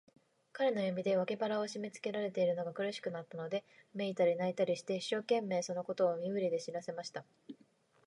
[0.51, 3.63] 彼の指で、脇腹をしめつけられているのが苦しくなったので、
[3.93, 7.23] うめいたり、泣いたりして、一生懸命、そのことを身振りで知らせました。